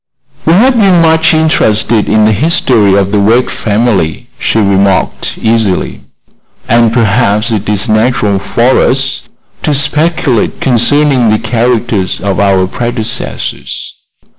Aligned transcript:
"We 0.47 0.53
have 0.53 0.75
been 0.77 0.99
much 0.99 1.31
interested 1.31 2.09
in 2.09 2.25
the 2.25 2.31
history 2.31 2.95
of 2.95 3.11
the 3.11 3.19
Wegg 3.19 3.51
family," 3.51 4.29
she 4.39 4.57
remarked, 4.57 5.37
easily; 5.39 6.01
"and 6.67 6.91
perhaps 6.91 7.51
it 7.51 7.69
is 7.69 7.87
natural 7.87 8.39
for 8.39 8.79
us 8.81 9.21
to 9.61 9.75
speculate 9.75 10.59
concerning 10.59 11.29
the 11.29 11.37
characters 11.37 12.19
of 12.19 12.39
our 12.39 12.65
predecessors. 12.65 13.93